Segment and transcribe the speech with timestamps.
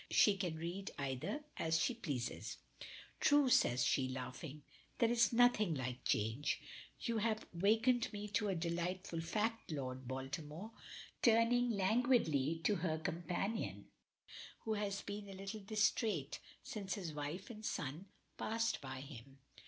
[0.09, 2.57] She can read either as she pleases.
[3.19, 4.63] "True!" says she laughing.
[4.97, 6.59] "There is nothing like change.
[7.01, 9.71] You have wakened me to a delightful fact.
[9.71, 10.71] Lord Baltimore,"
[11.21, 13.91] turning languidly to her companion,
[14.61, 18.07] who has been a little distrait since his wife and son
[18.39, 19.37] passed by him.